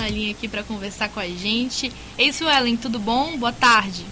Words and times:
na 0.00 0.08
linha 0.08 0.32
aqui 0.32 0.48
para 0.48 0.62
conversar 0.62 1.10
com 1.10 1.20
a 1.20 1.28
gente. 1.28 1.92
Ei, 2.16 2.32
Suelen, 2.32 2.76
tudo 2.76 2.98
bom? 2.98 3.36
Boa 3.36 3.52
tarde. 3.52 4.06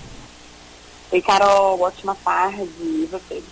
Oi, 1.11 1.23
Carol, 1.23 1.81
ótima 1.81 2.15
tarde. 2.23 2.69
E 2.81 3.09
você? 3.11 3.43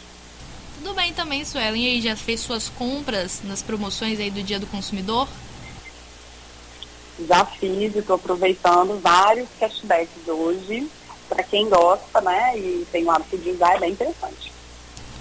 Tudo 0.79 0.95
bem 0.95 1.15
também, 1.15 1.45
Suelen. 1.45 1.83
E 1.83 1.89
aí, 1.89 2.01
já 2.03 2.15
fez 2.15 2.41
suas 2.41 2.69
compras 2.69 3.41
nas 3.43 3.63
promoções 3.63 4.21
aí 4.21 4.31
do 4.31 4.43
Dia 4.43 4.61
do 4.61 4.67
Consumidor? 4.67 5.27
Já 7.27 7.47
fiz 7.47 7.95
e 7.95 7.99
estou 7.99 8.17
aproveitando 8.17 9.01
vários 9.01 9.49
cashbacks 9.59 10.29
hoje. 10.29 10.87
Para 11.31 11.43
quem 11.43 11.69
gosta, 11.69 12.21
né, 12.21 12.57
e 12.57 12.87
tem 12.93 13.05
o 13.05 13.11
hábito 13.11 13.37
de 13.39 13.51
usar, 13.51 13.75
é 13.75 13.81
bem 13.81 13.91
interessante. 13.91 14.53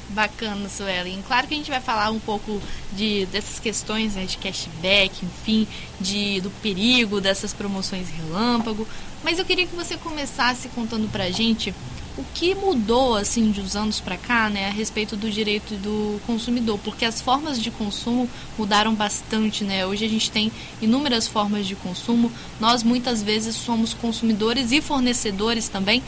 Bacana, 0.09 0.69
Suelen. 0.69 1.21
Claro 1.27 1.47
que 1.47 1.53
a 1.53 1.57
gente 1.57 1.69
vai 1.69 1.81
falar 1.81 2.11
um 2.11 2.19
pouco 2.19 2.61
de, 2.93 3.25
dessas 3.27 3.59
questões 3.59 4.15
né, 4.15 4.25
de 4.25 4.37
cashback, 4.37 5.25
enfim, 5.25 5.67
de, 5.99 6.41
do 6.41 6.49
perigo 6.61 7.19
dessas 7.19 7.53
promoções 7.53 8.07
relâmpago. 8.09 8.87
Mas 9.23 9.39
eu 9.39 9.45
queria 9.45 9.65
que 9.65 9.75
você 9.75 9.97
começasse 9.97 10.69
contando 10.69 11.09
pra 11.09 11.29
gente 11.31 11.73
o 12.17 12.23
que 12.33 12.55
mudou 12.55 13.15
assim 13.15 13.51
de 13.51 13.59
uns 13.59 13.75
anos 13.75 13.99
para 13.99 14.15
cá, 14.15 14.49
né, 14.49 14.67
a 14.67 14.71
respeito 14.71 15.17
do 15.17 15.29
direito 15.29 15.75
do 15.75 16.19
consumidor, 16.25 16.79
porque 16.83 17.03
as 17.03 17.19
formas 17.19 17.61
de 17.61 17.69
consumo 17.69 18.29
mudaram 18.57 18.93
bastante, 18.95 19.63
né? 19.63 19.85
Hoje 19.85 20.05
a 20.05 20.07
gente 20.07 20.31
tem 20.31 20.51
inúmeras 20.81 21.27
formas 21.27 21.67
de 21.67 21.75
consumo. 21.75 22.31
Nós 22.59 22.83
muitas 22.83 23.21
vezes 23.21 23.55
somos 23.55 23.93
consumidores 23.93 24.71
e 24.71 24.81
fornecedores 24.81 25.67
também. 25.67 26.01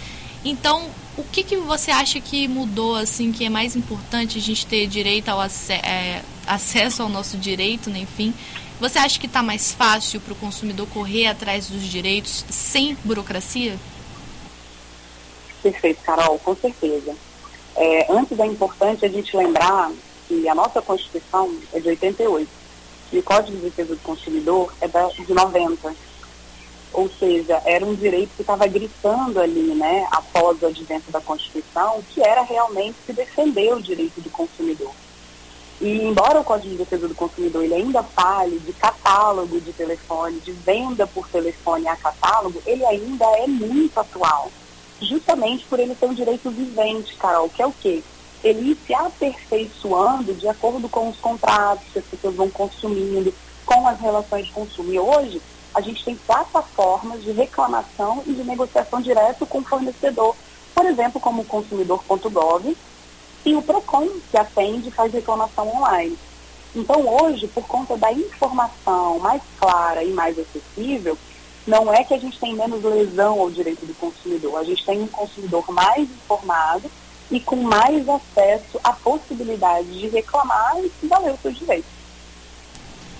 Então, 0.46 0.90
o 1.18 1.24
que, 1.24 1.44
que 1.44 1.58
você 1.58 1.92
acha 1.92 2.20
que 2.20 2.48
mudou, 2.48 2.96
assim, 2.96 3.32
que 3.32 3.46
é 3.46 3.50
mais 3.50 3.76
importante 3.76 4.38
a 4.38 4.42
gente 4.42 4.66
ter 4.66 4.88
direito 4.88 5.30
ao 5.30 5.42
é, 5.44 6.22
acesso 6.46 7.04
ao 7.04 7.10
nosso 7.10 7.38
direito, 7.38 7.90
né, 7.90 8.00
enfim? 8.00 8.34
Você 8.80 9.00
acha 9.00 9.20
que 9.20 9.26
está 9.26 9.42
mais 9.42 9.72
fácil 9.72 10.22
para 10.22 10.34
o 10.34 10.36
consumidor 10.36 10.88
correr 10.90 11.28
atrás 11.28 11.68
dos 11.68 11.82
direitos 11.84 12.46
sem 12.50 12.96
burocracia? 13.04 13.78
Perfeito, 15.64 16.00
Carol, 16.04 16.38
com 16.40 16.56
certeza. 16.56 17.16
É, 17.76 18.12
antes 18.12 18.40
é 18.40 18.46
importante 18.46 19.06
a 19.06 19.10
gente 19.10 19.36
lembrar 19.36 19.92
que 20.28 20.48
a 20.48 20.54
nossa 20.54 20.82
Constituição 20.82 21.52
é 21.74 21.80
de 21.80 21.90
88 21.90 22.48
e 23.12 23.20
o 23.20 23.24
Código 23.24 23.58
de 23.58 23.64
Defesa 23.64 23.96
do 23.96 24.02
Consumidor 24.02 24.74
é 24.82 24.88
de 24.88 25.34
90. 25.34 25.96
Ou 26.94 27.10
seja, 27.10 27.62
era 27.66 27.86
um 27.86 27.94
direito 27.94 28.32
que 28.36 28.42
estava 28.42 28.66
gritando 28.66 29.40
ali, 29.40 29.76
né, 29.76 30.08
após 30.12 30.62
o 30.62 30.68
advento 30.68 31.12
da 31.12 31.22
Constituição, 31.22 32.02
que 32.14 32.22
era 32.22 32.42
realmente 32.42 32.96
se 33.06 33.14
defender 33.14 33.74
o 33.74 33.82
direito 33.82 34.22
do 34.22 34.30
consumidor. 34.30 34.92
E 35.80 36.02
embora 36.02 36.40
o 36.40 36.44
Código 36.44 36.72
de 36.72 36.78
Defesa 36.78 37.08
do 37.08 37.14
Consumidor 37.14 37.64
ele 37.64 37.76
ainda 37.76 38.02
fale 38.02 38.58
de 38.60 38.74
catálogo 38.74 39.62
de 39.62 39.72
telefone, 39.74 40.40
de 40.40 40.52
venda 40.52 41.06
por 41.06 41.28
telefone 41.28 41.88
a 41.88 41.96
catálogo, 41.96 42.62
ele 42.66 42.84
ainda 42.84 43.26
é 43.38 43.46
muito 43.46 44.00
atual 44.00 44.50
justamente 45.02 45.66
por 45.66 45.80
ele 45.80 45.96
ter 45.96 46.06
um 46.06 46.14
direito 46.14 46.50
vivente, 46.50 47.16
Carol, 47.16 47.50
que 47.50 47.62
é 47.62 47.68
o 47.68 47.72
quê? 47.72 48.04
Ele 48.44 48.72
ir 48.72 48.78
se 48.86 48.94
aperfeiçoando 48.94 50.34
de 50.34 50.48
acordo 50.48 50.88
com 50.90 51.10
os 51.10 51.18
contratos 51.18 51.86
que 51.92 52.00
as 52.00 52.06
pessoas 52.06 52.36
vão 52.36 52.50
consumindo, 52.50 53.34
com 53.66 53.88
as 53.88 54.00
relações 54.00 54.46
de 54.46 54.52
consumo. 54.52 54.94
E 54.94 55.00
hoje, 55.00 55.42
a 55.78 55.82
gente 55.82 56.04
tem 56.04 56.16
plataformas 56.16 57.24
de 57.24 57.32
reclamação 57.32 58.24
e 58.26 58.34
de 58.34 58.44
negociação 58.44 59.00
direto 59.00 59.46
com 59.46 59.60
o 59.60 59.64
fornecedor, 59.64 60.36
por 60.74 60.84
exemplo, 60.88 61.22
como 61.22 61.44
o 61.44 61.46
consumidor.gov 61.46 62.76
e 63.46 63.56
o 63.56 63.62
PROCON, 63.62 64.10
que 64.32 64.38
atende 64.38 64.88
e 64.88 64.92
faz 64.92 65.14
reclamação 65.14 65.68
online. 65.68 66.18
Então, 66.76 67.08
hoje, 67.08 67.48
por 67.50 67.68
conta 67.68 67.96
da 67.96 68.12
informação 68.12 69.20
mais 69.20 69.44
clara 69.60 70.04
e 70.04 70.12
mais 70.14 70.40
acessível, 70.40 71.16
não 71.68 71.94
é 71.94 72.04
que 72.04 72.16
a 72.16 72.20
gente 72.20 72.40
tem 72.40 72.56
menos 72.56 72.84
lesão 72.84 73.40
ao 73.40 73.52
direito 73.52 73.86
do 73.86 73.94
consumidor, 73.94 74.58
a 74.58 74.64
gente 74.64 74.84
tem 74.84 75.00
um 75.00 75.08
consumidor 75.08 75.64
mais 75.72 76.10
informado 76.10 76.90
e 77.30 77.40
com 77.40 77.58
mais 77.58 78.10
acesso 78.10 78.80
à 78.84 78.94
possibilidade 78.94 80.00
de 80.00 80.08
reclamar 80.08 80.80
e 80.80 80.92
se 81.00 81.06
valer 81.06 81.36
os 81.36 81.40
seus 81.40 81.56
direitos. 81.56 81.97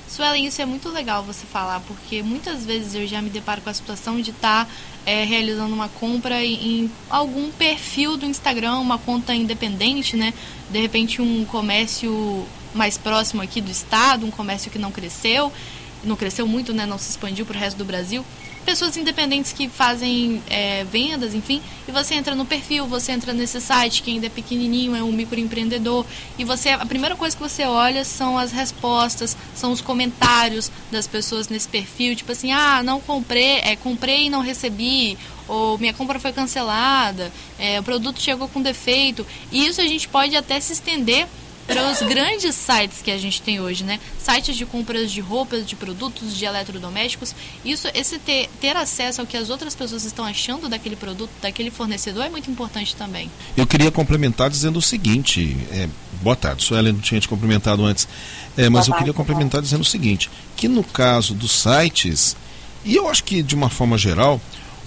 Suelen, 0.08 0.46
isso 0.46 0.62
é 0.62 0.66
muito 0.66 0.90
legal 0.90 1.22
você 1.22 1.46
falar, 1.46 1.82
porque 1.82 2.24
muitas 2.24 2.66
vezes 2.66 2.96
eu 2.96 3.06
já 3.06 3.22
me 3.22 3.30
deparo 3.30 3.62
com 3.62 3.70
a 3.70 3.74
situação 3.74 4.22
de 4.22 4.32
estar 4.32 4.66
tá, 4.66 4.72
é, 5.06 5.24
realizando 5.26 5.74
uma 5.74 5.90
compra 5.90 6.44
em, 6.44 6.90
algum 7.10 7.52
perfil 7.52 8.16
do 8.16 8.26
Instagram, 8.26 8.80
uma 8.80 8.98
conta 8.98 9.36
independente, 9.36 10.16
né? 10.16 10.34
De 10.70 10.80
repente 10.80 11.22
um 11.22 11.44
comércio 11.46 12.48
mais 12.74 12.98
próximo 12.98 13.42
aqui 13.42 13.60
do 13.60 13.70
estado, 13.70 14.26
um 14.26 14.32
comércio 14.32 14.72
que 14.72 14.80
não 14.80 14.92
cresceu, 14.92 15.52
não 16.04 16.16
cresceu 16.16 16.48
muito, 16.48 16.74
né, 16.74 16.86
não 16.86 16.98
se 16.98 17.10
expandiu 17.10 17.46
para 17.46 17.58
o 17.58 17.60
resto 17.60 17.78
do 17.78 17.86
Brasil. 17.86 18.24
Pessoas 18.68 18.98
independentes 18.98 19.54
que 19.54 19.70
fazem 19.70 20.44
é, 20.50 20.84
vendas, 20.84 21.34
enfim, 21.34 21.62
e 21.88 21.92
você 21.94 22.16
entra 22.16 22.36
no 22.36 22.46
perfil, 22.46 22.86
você 22.86 23.14
entra 23.14 23.32
nesse 23.32 23.62
site 23.62 24.04
que 24.04 24.12
ainda 24.12 24.26
é 24.26 24.30
pequenininho, 24.30 24.94
é 24.94 25.02
um 25.02 25.10
microempreendedor, 25.14 26.06
e 26.38 26.44
você 26.44 26.72
a 26.72 26.86
primeira 26.86 27.16
coisa 27.16 27.34
que 27.34 27.42
você 27.42 27.64
olha 27.64 28.04
são 28.04 28.38
as 28.38 28.52
respostas, 28.52 29.38
são 29.56 29.72
os 29.72 29.80
comentários 29.80 30.70
das 30.92 31.08
pessoas 31.08 31.48
nesse 31.48 31.66
perfil, 31.66 32.14
tipo 32.14 32.34
assim, 32.34 32.52
ah, 32.52 32.84
não 32.84 33.00
comprei, 33.00 33.60
é, 33.60 33.78
comprei 33.78 34.26
e 34.26 34.30
não 34.30 34.42
recebi, 34.42 35.18
ou 35.48 35.78
minha 35.78 35.94
compra 35.94 36.20
foi 36.20 36.34
cancelada, 36.34 37.32
é, 37.58 37.80
o 37.80 37.84
produto 37.84 38.22
chegou 38.22 38.50
com 38.50 38.62
defeito. 38.62 39.26
E 39.50 39.66
isso 39.66 39.80
a 39.80 39.88
gente 39.88 40.10
pode 40.10 40.36
até 40.36 40.60
se 40.60 40.74
estender 40.74 41.26
para 41.68 41.92
os 41.92 42.00
grandes 42.00 42.56
sites 42.56 43.02
que 43.02 43.12
a 43.12 43.18
gente 43.18 43.42
tem 43.42 43.60
hoje, 43.60 43.84
né? 43.84 44.00
Sites 44.18 44.56
de 44.56 44.66
compras 44.66 45.12
de 45.12 45.20
roupas, 45.20 45.68
de 45.68 45.76
produtos, 45.76 46.36
de 46.36 46.46
eletrodomésticos. 46.46 47.36
Isso, 47.64 47.90
esse 47.94 48.18
ter, 48.18 48.50
ter 48.62 48.76
acesso 48.76 49.20
ao 49.20 49.28
que 49.28 49.36
as 49.36 49.50
outras 49.50 49.76
pessoas 49.76 50.06
estão 50.06 50.24
achando 50.24 50.70
daquele 50.70 50.96
produto, 50.96 51.30
daquele 51.42 51.70
fornecedor 51.70 52.26
é 52.26 52.30
muito 52.30 52.50
importante 52.50 52.96
também. 52.96 53.30
Eu 53.56 53.68
queria 53.68 53.92
complementar 53.92 54.50
dizendo 54.50 54.80
o 54.80 54.82
seguinte. 54.82 55.58
É, 55.72 55.90
boa 56.22 56.36
tarde, 56.36 56.64
Suelen 56.64 56.94
não 56.94 57.02
tinha 57.02 57.20
te 57.20 57.28
cumprimentado 57.28 57.84
antes, 57.86 58.08
é, 58.58 58.70
mas 58.70 58.88
eu 58.88 58.96
queria 58.96 59.14
complementar 59.14 59.62
dizendo 59.62 59.82
o 59.82 59.86
seguinte, 59.86 60.30
que 60.56 60.68
no 60.68 60.84
caso 60.84 61.34
dos 61.34 61.52
sites, 61.52 62.36
e 62.86 62.96
eu 62.96 63.10
acho 63.10 63.24
que 63.24 63.44
de 63.44 63.54
uma 63.54 63.70
forma 63.70 63.98
geral, 63.98 64.40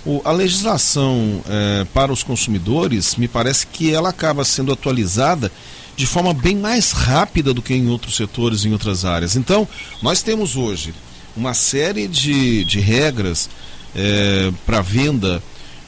o, 0.05 0.23
a 0.25 0.33
legislação 0.33 1.43
é, 1.47 1.87
para 1.93 2.11
os 2.11 2.23
consumidores, 2.23 3.17
me 3.17 3.29
parece 3.29 3.67
que 3.67 3.93
ela 3.93 4.09
acaba 4.09 4.45
sendo 4.45 4.73
atualizada 4.73 5.53
de 6.01 6.07
forma 6.07 6.33
bem 6.33 6.57
mais 6.57 6.93
rápida 6.93 7.53
do 7.53 7.61
que 7.61 7.75
em 7.75 7.89
outros 7.89 8.17
setores, 8.17 8.65
em 8.65 8.73
outras 8.73 9.05
áreas. 9.05 9.37
Então, 9.37 9.69
nós 10.01 10.23
temos 10.23 10.57
hoje 10.57 10.95
uma 11.37 11.53
série 11.53 12.09
de, 12.09 12.65
de 12.65 12.81
regras 12.81 13.51
é, 13.95 14.51
para 14.65 14.81
venda 14.81 15.43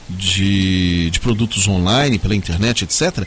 de, 0.07 1.09
de 1.09 1.19
produtos 1.19 1.67
online, 1.67 2.19
pela 2.19 2.35
internet, 2.35 2.83
etc., 2.83 3.25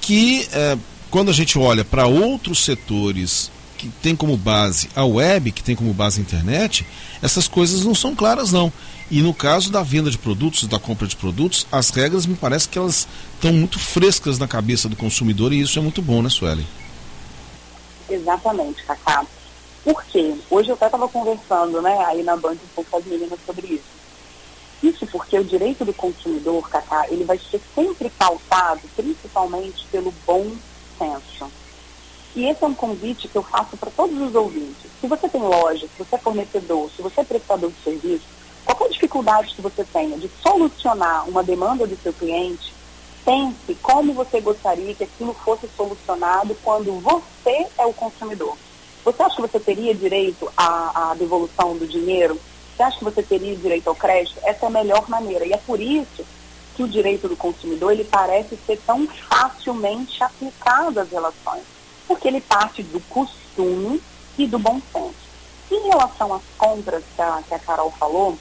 que 0.00 0.48
é, 0.52 0.76
quando 1.08 1.30
a 1.30 1.34
gente 1.34 1.56
olha 1.56 1.84
para 1.84 2.06
outros 2.06 2.64
setores 2.64 3.48
que 3.78 3.88
tem 4.02 4.16
como 4.16 4.36
base 4.36 4.90
a 4.94 5.04
web, 5.04 5.52
que 5.52 5.62
tem 5.62 5.76
como 5.76 5.94
base 5.94 6.18
a 6.18 6.22
internet, 6.22 6.84
essas 7.22 7.46
coisas 7.46 7.84
não 7.84 7.94
são 7.94 8.14
claras 8.14 8.50
não. 8.52 8.72
E 9.10 9.22
no 9.22 9.32
caso 9.32 9.70
da 9.70 9.82
venda 9.82 10.10
de 10.10 10.18
produtos, 10.18 10.66
da 10.66 10.78
compra 10.78 11.06
de 11.06 11.16
produtos, 11.16 11.66
as 11.72 11.88
regras 11.88 12.26
me 12.26 12.34
parece 12.34 12.68
que 12.68 12.76
elas 12.76 13.06
estão 13.34 13.52
muito 13.52 13.78
frescas 13.78 14.38
na 14.38 14.48
cabeça 14.48 14.88
do 14.88 14.96
consumidor 14.96 15.52
e 15.52 15.60
isso 15.60 15.78
é 15.78 15.82
muito 15.82 16.02
bom, 16.02 16.20
né, 16.20 16.28
Sueli? 16.28 16.66
Exatamente, 18.10 18.82
Cacá. 18.82 19.24
Por 19.84 20.04
quê? 20.04 20.34
Hoje 20.50 20.68
eu 20.68 20.74
até 20.74 20.86
estava 20.86 21.08
conversando, 21.08 21.80
né, 21.80 22.04
aí 22.06 22.22
na 22.22 22.36
banca 22.36 22.60
um 22.62 22.74
pouco 22.74 22.90
com 22.90 22.98
as 22.98 23.04
meninas 23.06 23.38
sobre 23.46 23.66
isso. 23.68 23.98
Isso 24.82 25.06
porque 25.06 25.38
o 25.38 25.44
direito 25.44 25.84
do 25.84 25.94
consumidor, 25.94 26.68
Cacá, 26.68 27.06
ele 27.08 27.24
vai 27.24 27.38
ser 27.38 27.60
sempre 27.74 28.10
pautado, 28.10 28.80
principalmente 28.94 29.86
pelo 29.90 30.12
bom 30.26 30.50
senso. 30.98 31.50
E 32.36 32.46
esse 32.46 32.62
é 32.62 32.66
um 32.66 32.74
convite 32.74 33.28
que 33.28 33.36
eu 33.36 33.42
faço 33.42 33.76
para 33.76 33.90
todos 33.90 34.20
os 34.20 34.34
ouvintes. 34.34 34.90
Se 35.00 35.06
você 35.06 35.28
tem 35.28 35.40
loja, 35.40 35.86
se 35.86 36.04
você 36.04 36.14
é 36.14 36.18
fornecedor, 36.18 36.90
se 36.94 37.02
você 37.02 37.20
é 37.20 37.24
prestador 37.24 37.70
de 37.70 37.82
serviço, 37.82 38.24
qualquer 38.64 38.90
dificuldade 38.90 39.54
que 39.54 39.62
você 39.62 39.84
tenha 39.84 40.16
de 40.18 40.30
solucionar 40.42 41.28
uma 41.28 41.42
demanda 41.42 41.86
do 41.86 41.96
seu 41.96 42.12
cliente, 42.12 42.72
pense 43.24 43.74
como 43.82 44.12
você 44.12 44.40
gostaria 44.40 44.94
que 44.94 45.04
aquilo 45.04 45.34
fosse 45.34 45.68
solucionado 45.76 46.56
quando 46.62 46.92
você 47.00 47.66
é 47.78 47.86
o 47.86 47.92
consumidor. 47.92 48.56
Você 49.04 49.22
acha 49.22 49.36
que 49.36 49.42
você 49.42 49.58
teria 49.58 49.94
direito 49.94 50.50
à, 50.56 51.10
à 51.10 51.14
devolução 51.14 51.76
do 51.76 51.86
dinheiro? 51.86 52.38
Você 52.76 52.82
acha 52.82 52.98
que 52.98 53.04
você 53.04 53.22
teria 53.22 53.56
direito 53.56 53.88
ao 53.88 53.94
crédito? 53.94 54.38
Essa 54.44 54.66
é 54.66 54.68
a 54.68 54.70
melhor 54.70 55.08
maneira. 55.08 55.46
E 55.46 55.52
é 55.52 55.56
por 55.56 55.80
isso 55.80 56.24
que 56.76 56.82
o 56.82 56.88
direito 56.88 57.26
do 57.26 57.36
consumidor 57.36 57.92
ele 57.92 58.04
parece 58.04 58.56
ser 58.66 58.78
tão 58.86 59.06
facilmente 59.06 60.22
aplicado 60.22 61.00
às 61.00 61.10
relações 61.10 61.77
porque 62.08 62.26
ele 62.26 62.40
parte 62.40 62.82
do 62.82 62.98
costume 63.08 64.02
e 64.38 64.46
do 64.46 64.58
bom 64.58 64.80
senso. 64.92 65.28
Em 65.70 65.88
relação 65.88 66.32
às 66.34 66.42
compras 66.56 67.04
que 67.14 67.20
a, 67.20 67.42
que 67.46 67.54
a 67.54 67.58
Carol 67.58 67.90
falou, 67.92 68.36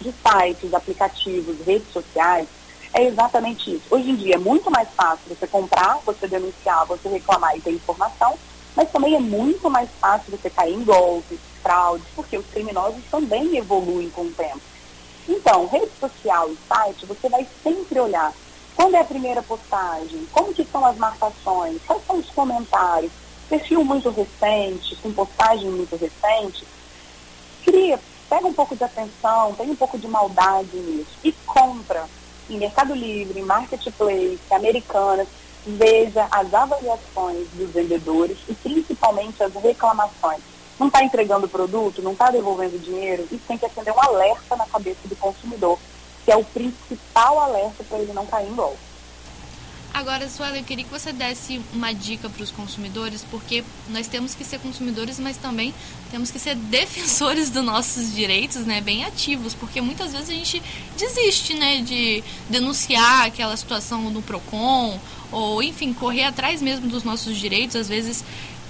de 0.00 0.12
sites, 0.12 0.74
aplicativos, 0.74 1.56
redes 1.66 1.90
sociais, 1.92 2.46
é 2.92 3.04
exatamente 3.04 3.74
isso. 3.74 3.84
Hoje 3.90 4.10
em 4.10 4.16
dia 4.16 4.34
é 4.34 4.38
muito 4.38 4.70
mais 4.70 4.88
fácil 4.90 5.22
você 5.28 5.46
comprar, 5.46 5.98
você 6.04 6.28
denunciar, 6.28 6.86
você 6.86 7.08
reclamar 7.08 7.56
e 7.56 7.60
ter 7.60 7.72
informação, 7.72 8.38
mas 8.76 8.90
também 8.90 9.16
é 9.16 9.20
muito 9.20 9.68
mais 9.70 9.88
fácil 9.98 10.30
você 10.30 10.50
cair 10.50 10.74
em 10.74 10.84
golpes, 10.84 11.38
fraudes, 11.62 12.06
porque 12.14 12.36
os 12.36 12.46
criminosos 12.46 13.02
também 13.10 13.56
evoluem 13.56 14.10
com 14.10 14.22
o 14.22 14.30
tempo. 14.30 14.60
Então, 15.28 15.66
rede 15.66 15.90
social 15.98 16.50
e 16.50 16.58
site, 16.68 17.06
você 17.06 17.28
vai 17.28 17.46
sempre 17.62 17.98
olhar 18.00 18.32
quando 18.78 18.94
é 18.94 19.00
a 19.00 19.04
primeira 19.04 19.42
postagem, 19.42 20.24
como 20.30 20.54
que 20.54 20.64
são 20.64 20.86
as 20.86 20.96
marcações, 20.96 21.82
quais 21.84 22.00
são 22.06 22.16
os 22.16 22.30
comentários, 22.30 23.10
perfil 23.48 23.84
muito 23.84 24.08
recente, 24.08 24.94
com 25.02 25.12
postagem 25.12 25.68
muito 25.68 25.96
recente, 25.96 26.64
cria, 27.64 27.98
pega 28.30 28.46
um 28.46 28.52
pouco 28.52 28.76
de 28.76 28.84
atenção, 28.84 29.52
tem 29.54 29.68
um 29.68 29.74
pouco 29.74 29.98
de 29.98 30.06
maldade 30.06 30.76
nisso. 30.76 31.10
E 31.24 31.32
compra 31.44 32.06
em 32.48 32.56
Mercado 32.56 32.94
Livre, 32.94 33.42
Marketplace, 33.42 34.38
Americanas, 34.48 35.26
veja 35.66 36.28
as 36.30 36.54
avaliações 36.54 37.48
dos 37.54 37.70
vendedores 37.70 38.38
e 38.48 38.54
principalmente 38.54 39.42
as 39.42 39.52
reclamações. 39.54 40.40
Não 40.78 40.86
está 40.86 41.02
entregando 41.02 41.46
o 41.46 41.50
produto, 41.50 42.00
não 42.00 42.12
está 42.12 42.30
devolvendo 42.30 42.78
dinheiro, 42.78 43.24
isso 43.24 43.42
tem 43.48 43.58
que 43.58 43.66
acender 43.66 43.92
um 43.92 44.00
alerta 44.00 44.54
na 44.54 44.66
cabeça 44.66 45.00
do 45.08 45.16
consumidor, 45.16 45.76
que 46.28 46.32
é 46.32 46.36
o 46.36 46.44
principal 46.44 47.40
alerta 47.40 47.82
para 47.84 48.00
ele 48.00 48.12
não 48.12 48.26
cair 48.26 48.50
em 48.50 48.54
golpe. 48.54 48.76
Agora, 49.94 50.28
Suela, 50.28 50.58
eu 50.58 50.62
queria 50.62 50.84
que 50.84 50.90
você 50.90 51.10
desse 51.10 51.58
uma 51.72 51.94
dica 51.94 52.28
para 52.28 52.42
os 52.42 52.50
consumidores, 52.50 53.24
porque 53.30 53.64
nós 53.88 54.08
temos 54.08 54.34
que 54.34 54.44
ser 54.44 54.58
consumidores, 54.60 55.18
mas 55.18 55.38
também 55.38 55.74
temos 56.10 56.30
que 56.30 56.38
ser 56.38 56.54
defensores 56.68 57.48
dos 57.48 57.64
nossos 57.64 58.14
direitos, 58.14 58.66
né, 58.66 58.82
bem 58.82 59.06
ativos, 59.06 59.54
porque 59.54 59.80
muitas 59.80 60.12
vezes 60.12 60.28
a 60.28 60.34
gente 60.34 60.62
desiste, 60.98 61.54
né, 61.54 61.80
de 61.80 62.22
denunciar 62.50 63.24
aquela 63.24 63.56
situação 63.56 64.10
no 64.10 64.20
Procon 64.20 65.00
ou, 65.32 65.62
enfim, 65.62 65.94
correr 65.94 66.24
atrás 66.24 66.60
mesmo 66.60 66.88
dos 66.88 67.04
nossos 67.04 67.38
direitos. 67.38 67.74
Às 67.74 67.88
vezes 67.88 68.22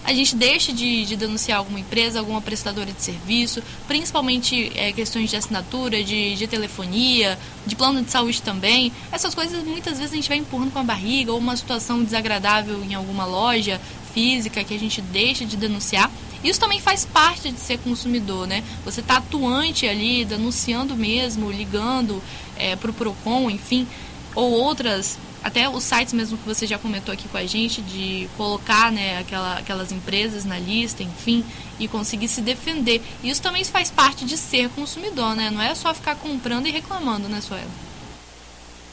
a 0.09 0.15
gente 0.15 0.35
deixa 0.35 0.73
de, 0.73 1.05
de, 1.05 1.17
denunciar 1.17 1.59
alguma 1.59 1.79
empresa, 1.79 2.19
alguma 2.19 2.41
prestadora 2.41 2.91
de 2.91 3.03
serviço, 3.03 3.63
principalmente 3.87 4.73
é, 4.75 4.91
questões 4.91 5.29
de 5.29 5.37
assinatura, 5.37 6.03
de, 6.03 6.35
de, 6.35 6.47
telefonia, 6.47 7.39
de 7.67 7.77
plano 7.77 8.01
de 8.03 8.11
saúde 8.11 8.41
também. 8.41 8.91
Essas 9.13 9.35
coisas 9.35 9.63
muitas 9.65 9.99
vezes 9.99 10.11
a 10.11 10.17
gente 10.17 10.31
vai 10.31 10.39
empurrando 10.39 10.73
com 10.73 10.79
a 10.79 10.83
barriga 10.83 11.31
ou 11.31 11.39
uma 11.39 11.55
situação 11.55 12.03
desagradável 12.03 12.83
em 12.83 12.95
alguma 12.95 13.27
loja 13.27 13.79
física 14.15 14.65
que 14.65 14.73
a 14.73 14.79
gente 14.79 15.03
deixa 15.03 15.45
de 15.45 15.59
denunciar. 15.59 16.11
Isso 16.43 16.59
também 16.59 16.81
faz 16.81 17.05
parte 17.05 17.53
de 17.53 17.61
ser 17.61 17.79
consumidor, 17.81 18.47
né? 18.47 18.65
Você 18.87 19.01
está 19.01 19.19
atuante 19.19 19.87
ali, 19.87 20.25
denunciando 20.25 20.97
mesmo, 20.97 21.51
ligando 21.51 22.23
é, 22.57 22.77
para 22.77 22.91
o 22.91 22.95
PROCON, 22.95 23.51
enfim, 23.51 23.87
ou 24.35 24.53
outras 24.53 25.19
até 25.43 25.69
os 25.69 25.85
sites 25.85 26.13
mesmo 26.13 26.37
que 26.37 26.47
você 26.47 26.67
já 26.67 26.79
comentou 26.79 27.13
aqui 27.13 27.29
com 27.29 27.37
a 27.37 27.47
gente, 27.47 27.81
de 27.81 28.29
colocar 28.37 28.91
né, 28.91 29.19
aquela, 29.19 29.59
aquelas 29.59 29.93
empresas 29.93 30.45
na 30.45 30.59
lista, 30.59 31.03
enfim, 31.03 31.45
e 31.79 31.87
conseguir 31.87 32.29
se 32.29 32.41
defender. 32.41 33.03
Isso 33.23 33.41
também 33.41 33.65
faz 33.65 33.91
parte 33.91 34.25
de 34.25 34.37
ser 34.37 34.69
consumidor, 34.71 35.35
né? 35.35 35.51
Não 35.51 35.63
é 35.63 35.75
só 35.75 35.95
ficar 35.95 36.17
comprando 36.17 36.67
e 36.67 36.71
reclamando, 36.71 37.29
né, 37.29 37.41
Suela? 37.41 37.71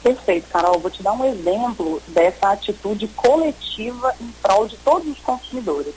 Perfeito, 0.02 0.48
Carol. 0.50 0.78
Vou 0.78 0.90
te 0.90 1.02
dar 1.02 1.12
um 1.12 1.24
exemplo 1.24 2.00
dessa 2.08 2.52
atitude 2.52 3.08
coletiva 3.08 4.14
em 4.20 4.30
prol 4.40 4.68
de 4.68 4.76
todos 4.78 5.08
os 5.08 5.18
consumidores. 5.18 5.94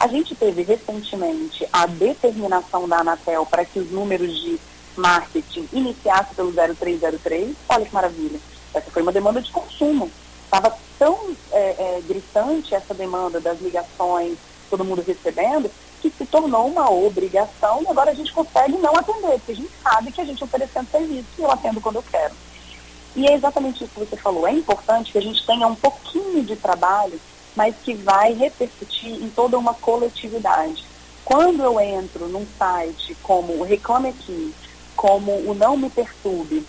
A 0.00 0.08
gente 0.08 0.34
teve 0.34 0.62
recentemente 0.62 1.66
a 1.72 1.86
determinação 1.86 2.88
da 2.88 2.98
Anatel 2.98 3.46
para 3.46 3.64
que 3.64 3.78
os 3.78 3.90
números 3.90 4.32
de 4.40 4.58
marketing 4.96 5.68
iniciassem 5.72 6.34
pelo 6.34 6.52
0303. 6.52 7.54
Olha 7.68 7.86
que 7.86 7.94
maravilha 7.94 8.40
essa 8.74 8.90
foi 8.90 9.02
uma 9.02 9.12
demanda 9.12 9.40
de 9.40 9.50
consumo. 9.50 10.10
Estava 10.44 10.76
tão 10.98 11.36
é, 11.52 11.58
é, 11.58 12.02
gritante 12.06 12.74
essa 12.74 12.94
demanda 12.94 13.40
das 13.40 13.60
ligações, 13.60 14.36
todo 14.70 14.84
mundo 14.84 15.04
recebendo, 15.06 15.70
que 16.00 16.10
se 16.10 16.24
tornou 16.26 16.66
uma 16.66 16.90
obrigação 16.90 17.82
e 17.82 17.88
agora 17.88 18.10
a 18.10 18.14
gente 18.14 18.32
consegue 18.32 18.76
não 18.78 18.94
atender, 18.96 19.38
porque 19.38 19.52
a 19.52 19.56
gente 19.56 19.72
sabe 19.82 20.12
que 20.12 20.20
a 20.20 20.24
gente 20.24 20.42
oferecendo 20.42 20.90
serviço 20.90 21.26
e 21.38 21.42
eu 21.42 21.50
atendo 21.50 21.80
quando 21.80 21.96
eu 21.96 22.04
quero. 22.10 22.34
E 23.16 23.26
é 23.26 23.34
exatamente 23.34 23.82
isso 23.82 23.92
que 23.92 24.00
você 24.00 24.16
falou. 24.16 24.46
É 24.46 24.52
importante 24.52 25.12
que 25.12 25.18
a 25.18 25.22
gente 25.22 25.44
tenha 25.44 25.66
um 25.66 25.74
pouquinho 25.74 26.42
de 26.44 26.54
trabalho, 26.56 27.20
mas 27.56 27.74
que 27.82 27.94
vai 27.94 28.32
repercutir 28.32 29.12
em 29.12 29.28
toda 29.30 29.58
uma 29.58 29.74
coletividade. 29.74 30.84
Quando 31.24 31.62
eu 31.62 31.80
entro 31.80 32.28
num 32.28 32.46
site 32.58 33.16
como 33.22 33.54
o 33.54 33.64
Reclame 33.64 34.10
Aqui, 34.10 34.54
como 34.94 35.32
o 35.32 35.54
Não 35.54 35.76
Me 35.76 35.90
Perturbe, 35.90 36.64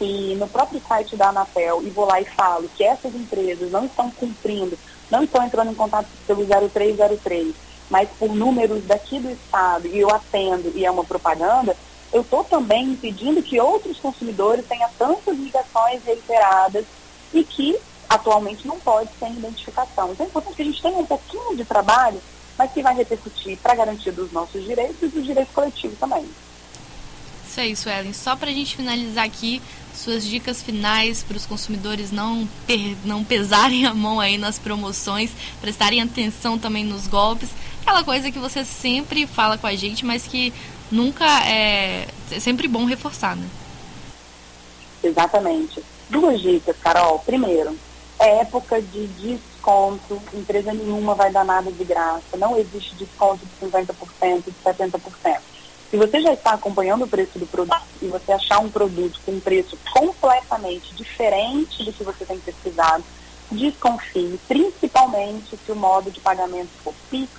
no 0.00 0.46
próprio 0.48 0.80
site 0.86 1.16
da 1.16 1.28
Anatel 1.28 1.82
e 1.82 1.90
vou 1.90 2.04
lá 2.04 2.20
e 2.20 2.24
falo 2.24 2.68
que 2.76 2.84
essas 2.84 3.14
empresas 3.14 3.70
não 3.70 3.86
estão 3.86 4.10
cumprindo, 4.10 4.78
não 5.10 5.22
estão 5.24 5.44
entrando 5.44 5.70
em 5.70 5.74
contato 5.74 6.08
pelo 6.26 6.44
0303, 6.44 7.54
mas 7.88 8.08
por 8.18 8.34
números 8.34 8.84
daqui 8.84 9.18
do 9.18 9.30
estado 9.30 9.86
e 9.86 9.98
eu 9.98 10.10
atendo 10.10 10.72
e 10.74 10.84
é 10.84 10.90
uma 10.90 11.04
propaganda, 11.04 11.76
eu 12.12 12.20
estou 12.20 12.44
também 12.44 12.90
impedindo 12.90 13.42
que 13.42 13.60
outros 13.60 13.98
consumidores 13.98 14.66
tenham 14.66 14.88
tantas 14.98 15.36
ligações 15.36 16.02
reiteradas 16.04 16.84
e 17.32 17.42
que 17.42 17.78
atualmente 18.08 18.66
não 18.66 18.78
pode 18.78 19.10
sem 19.18 19.32
identificação. 19.32 20.12
Então 20.12 20.26
é 20.26 20.28
importante 20.28 20.56
que 20.56 20.62
a 20.62 20.64
gente 20.66 20.82
tenha 20.82 20.98
um 20.98 21.06
pouquinho 21.06 21.56
de 21.56 21.64
trabalho, 21.64 22.20
mas 22.56 22.70
que 22.72 22.82
vai 22.82 22.94
repercutir 22.94 23.58
para 23.58 23.74
garantir 23.74 24.12
dos 24.12 24.30
nossos 24.32 24.62
direitos 24.64 25.02
e 25.02 25.08
dos 25.08 25.24
direitos 25.24 25.52
coletivos 25.54 25.98
também. 25.98 26.26
Isso 27.56 27.60
é 27.60 27.66
isso, 27.68 27.88
Ellen. 27.88 28.12
Só 28.12 28.36
para 28.36 28.50
a 28.50 28.52
gente 28.52 28.76
finalizar 28.76 29.24
aqui, 29.24 29.62
suas 29.94 30.26
dicas 30.26 30.62
finais 30.62 31.22
para 31.22 31.38
os 31.38 31.46
consumidores 31.46 32.12
não, 32.12 32.46
não 33.02 33.24
pesarem 33.24 33.86
a 33.86 33.94
mão 33.94 34.20
aí 34.20 34.36
nas 34.36 34.58
promoções, 34.58 35.30
prestarem 35.58 36.02
atenção 36.02 36.58
também 36.58 36.84
nos 36.84 37.06
golpes, 37.06 37.48
aquela 37.80 38.04
coisa 38.04 38.30
que 38.30 38.38
você 38.38 38.62
sempre 38.62 39.26
fala 39.26 39.56
com 39.56 39.66
a 39.66 39.74
gente, 39.74 40.04
mas 40.04 40.26
que 40.26 40.52
nunca 40.92 41.24
é, 41.46 42.06
é 42.30 42.40
sempre 42.40 42.68
bom 42.68 42.84
reforçar, 42.84 43.34
né? 43.34 43.48
Exatamente. 45.02 45.82
Duas 46.10 46.38
dicas, 46.42 46.76
Carol. 46.76 47.20
Primeiro, 47.20 47.74
é 48.18 48.40
época 48.40 48.82
de 48.82 49.06
desconto, 49.06 50.20
empresa 50.34 50.74
nenhuma 50.74 51.14
vai 51.14 51.32
dar 51.32 51.44
nada 51.44 51.72
de 51.72 51.84
graça, 51.84 52.36
não 52.36 52.58
existe 52.58 52.94
desconto 52.96 53.40
de 53.46 53.66
50%, 53.66 54.44
de 54.44 54.52
70%. 54.62 55.55
Se 55.90 55.96
você 55.96 56.20
já 56.20 56.32
está 56.32 56.52
acompanhando 56.54 57.04
o 57.04 57.08
preço 57.08 57.38
do 57.38 57.46
produto 57.46 57.80
e 58.02 58.08
você 58.08 58.32
achar 58.32 58.58
um 58.58 58.68
produto 58.68 59.20
com 59.24 59.32
um 59.32 59.40
preço 59.40 59.78
completamente 59.92 60.92
diferente 60.94 61.84
do 61.84 61.92
que 61.92 62.02
você 62.02 62.24
tem 62.24 62.38
pesquisado, 62.40 63.04
desconfie, 63.52 64.40
principalmente 64.48 65.56
se 65.56 65.70
o 65.70 65.76
modo 65.76 66.10
de 66.10 66.18
pagamento 66.18 66.70
for 66.82 66.92
PIX, 67.08 67.30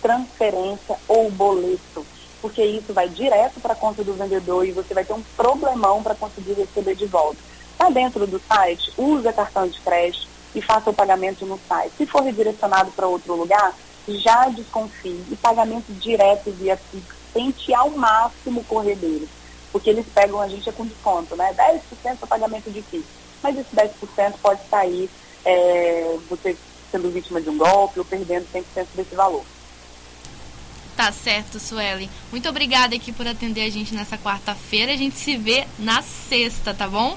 transferência 0.00 0.96
ou 1.08 1.28
boleto, 1.28 2.06
porque 2.40 2.64
isso 2.64 2.92
vai 2.92 3.08
direto 3.08 3.58
para 3.58 3.72
a 3.72 3.76
conta 3.76 4.04
do 4.04 4.14
vendedor 4.14 4.64
e 4.64 4.70
você 4.70 4.94
vai 4.94 5.04
ter 5.04 5.12
um 5.12 5.22
problemão 5.36 6.00
para 6.00 6.14
conseguir 6.14 6.52
receber 6.52 6.94
de 6.94 7.06
volta. 7.06 7.38
Está 7.72 7.90
dentro 7.90 8.24
do 8.28 8.40
site, 8.46 8.92
use 8.96 9.32
cartão 9.32 9.66
de 9.66 9.80
crédito 9.80 10.28
e 10.54 10.62
faça 10.62 10.88
o 10.88 10.94
pagamento 10.94 11.44
no 11.44 11.58
site. 11.68 11.92
Se 11.96 12.06
for 12.06 12.22
redirecionado 12.22 12.92
para 12.92 13.08
outro 13.08 13.34
lugar, 13.34 13.74
já 14.06 14.48
desconfie. 14.50 15.24
E 15.30 15.36
pagamento 15.36 15.92
direto 15.92 16.52
via 16.52 16.78
PIX 16.90 17.17
tente 17.38 17.72
ao 17.72 17.90
máximo 17.90 18.64
correr 18.64 18.96
deles, 18.96 19.28
porque 19.70 19.90
eles 19.90 20.04
pegam 20.12 20.40
a 20.40 20.48
gente 20.48 20.68
é 20.68 20.72
com 20.72 20.84
desconto, 20.84 21.36
né? 21.36 21.54
10% 21.54 21.80
é 22.04 22.26
pagamento 22.26 22.68
difícil. 22.68 23.06
Mas 23.40 23.56
esse 23.56 23.76
10% 23.76 24.34
pode 24.42 24.60
sair 24.68 25.08
é, 25.44 26.16
você 26.28 26.56
sendo 26.90 27.12
vítima 27.12 27.40
de 27.40 27.48
um 27.48 27.56
golpe 27.56 28.00
ou 28.00 28.04
perdendo 28.04 28.44
100% 28.52 28.64
desse 28.96 29.14
valor. 29.14 29.44
Tá 30.96 31.12
certo, 31.12 31.60
Sueli. 31.60 32.10
Muito 32.32 32.48
obrigada 32.48 32.96
aqui 32.96 33.12
por 33.12 33.24
atender 33.24 33.62
a 33.62 33.70
gente 33.70 33.94
nessa 33.94 34.18
quarta-feira. 34.18 34.92
A 34.92 34.96
gente 34.96 35.16
se 35.16 35.36
vê 35.36 35.64
na 35.78 36.02
sexta, 36.02 36.74
tá 36.74 36.88
bom? 36.88 37.16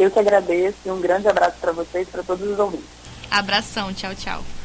Eu 0.00 0.10
que 0.10 0.18
agradeço 0.18 0.78
e 0.84 0.90
um 0.90 1.00
grande 1.00 1.28
abraço 1.28 1.58
para 1.60 1.70
vocês 1.70 2.08
e 2.08 2.10
para 2.10 2.24
todos 2.24 2.50
os 2.50 2.58
ouvintes. 2.58 2.88
Abração, 3.30 3.94
tchau, 3.94 4.16
tchau. 4.16 4.44